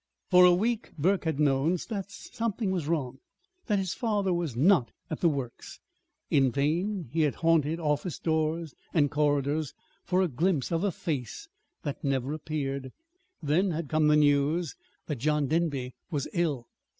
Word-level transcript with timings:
For 0.31 0.45
a 0.45 0.55
week 0.55 0.89
Burke 0.97 1.25
had 1.25 1.39
known 1.39 1.77
that 1.89 2.09
something 2.09 2.71
was 2.71 2.87
wrong 2.87 3.19
that 3.67 3.77
his 3.77 3.93
father 3.93 4.33
was 4.33 4.55
not 4.55 4.89
at 5.11 5.19
the 5.21 5.29
Works. 5.29 5.79
In 6.31 6.51
vain 6.51 7.11
had 7.13 7.13
he 7.13 7.27
haunted 7.27 7.79
office 7.79 8.17
doors 8.17 8.73
and 8.95 9.11
corridors 9.11 9.75
for 10.03 10.23
a 10.23 10.27
glimpse 10.27 10.71
of 10.71 10.83
a 10.83 10.91
face 10.91 11.47
that 11.83 12.03
never 12.03 12.33
appeared. 12.33 12.91
Then 13.43 13.69
had 13.69 13.89
come 13.89 14.07
the 14.07 14.15
news 14.17 14.73
that 15.05 15.17
John 15.17 15.45
Denby 15.45 15.93
was 16.09 16.27
ill. 16.33 16.65